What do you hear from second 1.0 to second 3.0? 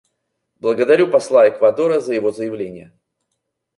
посла Эквадора за его заявление.